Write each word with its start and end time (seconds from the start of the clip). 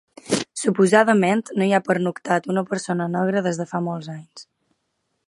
Suposadament 0.59 1.43
no 1.59 1.67
hi 1.67 1.75
ha 1.77 1.81
pernoctat 1.89 2.49
una 2.55 2.63
persona 2.73 3.07
negra 3.19 3.45
des 3.49 3.63
de 3.63 3.69
fa 3.75 3.83
molts 3.91 4.11
anys. 4.15 4.49